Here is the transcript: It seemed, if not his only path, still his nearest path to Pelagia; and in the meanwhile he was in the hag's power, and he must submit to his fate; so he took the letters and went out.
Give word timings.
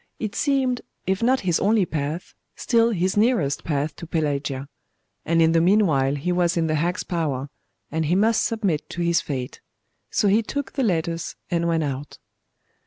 It 0.17 0.33
seemed, 0.33 0.81
if 1.05 1.21
not 1.21 1.41
his 1.41 1.59
only 1.59 1.85
path, 1.85 2.33
still 2.55 2.89
his 2.89 3.15
nearest 3.15 3.63
path 3.63 3.95
to 3.97 4.07
Pelagia; 4.07 4.67
and 5.25 5.43
in 5.43 5.51
the 5.51 5.61
meanwhile 5.61 6.15
he 6.15 6.31
was 6.31 6.57
in 6.57 6.65
the 6.65 6.73
hag's 6.73 7.03
power, 7.03 7.51
and 7.91 8.05
he 8.07 8.15
must 8.15 8.41
submit 8.43 8.89
to 8.89 9.03
his 9.03 9.21
fate; 9.21 9.61
so 10.09 10.27
he 10.27 10.41
took 10.41 10.71
the 10.71 10.81
letters 10.81 11.35
and 11.51 11.67
went 11.67 11.83
out. 11.83 12.17